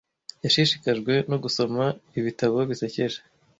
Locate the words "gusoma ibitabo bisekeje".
1.43-3.19